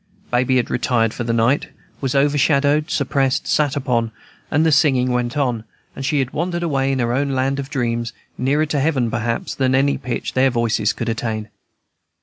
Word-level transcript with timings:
Baby 0.31 0.57
had 0.57 0.71
retired 0.71 1.13
for 1.13 1.23
the 1.23 1.31
night, 1.31 1.67
was 2.01 2.15
overshadowed, 2.15 2.89
suppressed, 2.89 3.45
sat 3.45 3.75
upon; 3.75 4.11
the 4.49 4.71
singing 4.71 5.11
went 5.11 5.37
on, 5.37 5.63
and 5.95 6.03
she 6.03 6.17
had 6.17 6.31
wandered 6.33 6.63
away 6.63 6.91
into 6.91 7.05
her 7.05 7.13
own 7.13 7.29
land 7.35 7.59
of 7.59 7.69
dreams, 7.69 8.11
nearer 8.35 8.65
to 8.65 8.79
heaven, 8.79 9.11
perhaps, 9.11 9.53
than 9.53 9.75
any 9.75 9.99
pitch 9.99 10.33
their 10.33 10.49
voices 10.49 10.91
could 10.91 11.07
attain. 11.07 11.49